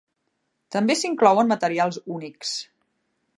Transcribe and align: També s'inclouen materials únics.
També 0.75 0.95
s'inclouen 1.01 1.51
materials 1.51 2.01
únics. 2.17 2.57